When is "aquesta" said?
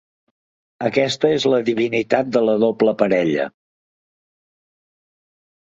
0.87-1.29